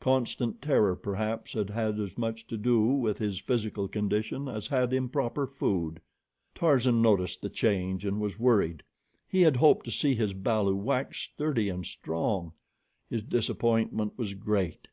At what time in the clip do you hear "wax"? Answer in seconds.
10.74-11.18